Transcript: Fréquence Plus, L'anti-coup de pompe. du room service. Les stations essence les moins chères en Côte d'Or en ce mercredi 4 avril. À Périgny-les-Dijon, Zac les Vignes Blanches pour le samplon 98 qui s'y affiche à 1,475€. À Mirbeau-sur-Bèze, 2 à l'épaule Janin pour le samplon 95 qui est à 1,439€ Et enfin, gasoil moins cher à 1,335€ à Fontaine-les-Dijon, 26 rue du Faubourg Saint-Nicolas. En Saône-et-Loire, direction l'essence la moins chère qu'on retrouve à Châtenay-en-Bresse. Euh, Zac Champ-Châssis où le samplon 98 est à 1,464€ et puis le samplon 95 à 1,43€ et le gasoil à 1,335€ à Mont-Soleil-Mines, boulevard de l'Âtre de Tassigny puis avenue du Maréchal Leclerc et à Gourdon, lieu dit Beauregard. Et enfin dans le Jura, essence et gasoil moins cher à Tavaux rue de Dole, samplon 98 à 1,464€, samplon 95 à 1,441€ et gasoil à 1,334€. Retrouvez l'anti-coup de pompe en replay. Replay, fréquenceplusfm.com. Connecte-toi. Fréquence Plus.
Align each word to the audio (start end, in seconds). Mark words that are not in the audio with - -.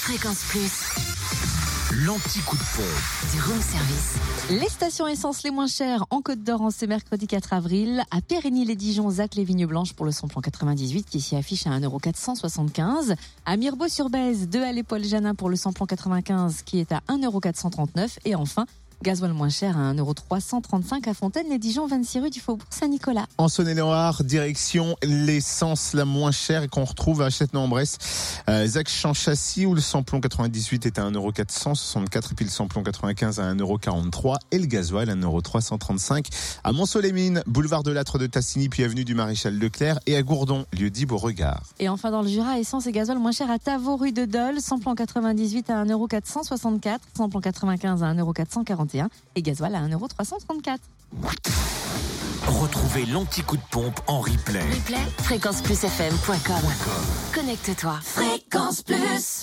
Fréquence 0.00 0.44
Plus, 0.48 2.04
L'anti-coup 2.06 2.56
de 2.56 2.62
pompe. 2.74 3.34
du 3.34 3.40
room 3.42 3.60
service. 3.60 4.14
Les 4.48 4.68
stations 4.70 5.06
essence 5.06 5.42
les 5.42 5.50
moins 5.50 5.66
chères 5.66 6.06
en 6.08 6.22
Côte 6.22 6.42
d'Or 6.42 6.62
en 6.62 6.70
ce 6.70 6.86
mercredi 6.86 7.26
4 7.26 7.52
avril. 7.52 8.02
À 8.10 8.22
Périgny-les-Dijon, 8.22 9.10
Zac 9.10 9.34
les 9.34 9.44
Vignes 9.44 9.66
Blanches 9.66 9.92
pour 9.92 10.06
le 10.06 10.12
samplon 10.12 10.40
98 10.40 11.06
qui 11.10 11.20
s'y 11.20 11.36
affiche 11.36 11.66
à 11.66 11.70
1,475€. 11.78 13.14
À 13.44 13.56
Mirbeau-sur-Bèze, 13.58 14.48
2 14.48 14.62
à 14.62 14.72
l'épaule 14.72 15.04
Janin 15.04 15.34
pour 15.34 15.50
le 15.50 15.56
samplon 15.56 15.84
95 15.84 16.62
qui 16.64 16.78
est 16.80 16.92
à 16.92 17.02
1,439€ 17.08 18.18
Et 18.24 18.34
enfin, 18.34 18.64
gasoil 19.02 19.32
moins 19.32 19.48
cher 19.48 19.78
à 19.78 19.94
1,335€ 19.94 21.08
à 21.08 21.14
Fontaine-les-Dijon, 21.14 21.86
26 21.86 22.20
rue 22.20 22.30
du 22.30 22.38
Faubourg 22.38 22.66
Saint-Nicolas. 22.68 23.26
En 23.38 23.48
Saône-et-Loire, 23.48 24.22
direction 24.24 24.94
l'essence 25.02 25.94
la 25.94 26.04
moins 26.04 26.32
chère 26.32 26.68
qu'on 26.68 26.84
retrouve 26.84 27.22
à 27.22 27.30
Châtenay-en-Bresse. 27.30 27.96
Euh, 28.48 28.66
Zac 28.66 28.90
Champ-Châssis 28.90 29.64
où 29.64 29.74
le 29.74 29.80
samplon 29.80 30.20
98 30.20 30.84
est 30.84 30.98
à 30.98 31.10
1,464€ 31.10 32.32
et 32.32 32.34
puis 32.34 32.44
le 32.44 32.50
samplon 32.50 32.82
95 32.82 33.40
à 33.40 33.54
1,43€ 33.54 34.36
et 34.50 34.58
le 34.58 34.66
gasoil 34.66 35.08
à 35.08 35.14
1,335€ 35.14 36.26
à 36.62 36.72
Mont-Soleil-Mines, 36.72 37.42
boulevard 37.46 37.82
de 37.82 37.92
l'Âtre 37.92 38.18
de 38.18 38.26
Tassigny 38.26 38.68
puis 38.68 38.84
avenue 38.84 39.06
du 39.06 39.14
Maréchal 39.14 39.58
Leclerc 39.58 39.98
et 40.06 40.16
à 40.16 40.22
Gourdon, 40.22 40.66
lieu 40.78 40.90
dit 40.90 41.06
Beauregard. 41.06 41.62
Et 41.78 41.88
enfin 41.88 42.10
dans 42.10 42.20
le 42.20 42.28
Jura, 42.28 42.58
essence 42.58 42.86
et 42.86 42.92
gasoil 42.92 43.18
moins 43.18 43.32
cher 43.32 43.50
à 43.50 43.58
Tavaux 43.58 43.96
rue 43.96 44.12
de 44.12 44.26
Dole, 44.26 44.60
samplon 44.60 44.94
98 44.94 45.70
à 45.70 45.84
1,464€, 45.84 46.98
samplon 47.16 47.40
95 47.40 48.02
à 48.02 48.12
1,441€ 48.94 49.08
et 49.36 49.42
gasoil 49.42 49.74
à 49.74 49.80
1,334€. 49.86 50.78
Retrouvez 52.46 53.06
l'anti-coup 53.06 53.56
de 53.56 53.62
pompe 53.70 54.00
en 54.06 54.20
replay. 54.20 54.60
Replay, 54.60 55.04
fréquenceplusfm.com. 55.22 56.70
Connecte-toi. 57.34 57.98
Fréquence 58.02 58.82
Plus. 58.82 59.38